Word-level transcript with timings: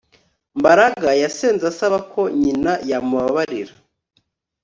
Mbaraga 0.59 1.09
yasenze 1.23 1.63
asaba 1.71 1.97
ko 2.11 2.21
nyina 2.41 2.71
yamubabarira 2.89 3.73